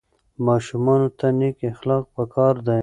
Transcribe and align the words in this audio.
ماشومانو 0.47 1.07
ته 1.19 1.27
نیک 1.39 1.57
اخلاق 1.71 2.03
په 2.15 2.23
کار 2.33 2.55
دي. 2.67 2.79